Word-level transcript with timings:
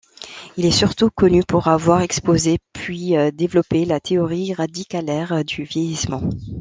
Il 0.57 0.65
est 0.65 0.71
surtout 0.71 1.11
connu 1.11 1.43
pour 1.43 1.67
avoir 1.67 2.01
exposé 2.01 2.57
puis 2.73 3.13
développé 3.33 3.85
la 3.85 3.99
théorie 3.99 4.51
radicalaire 4.51 5.45
du 5.45 5.61
vieillissement. 5.63 6.23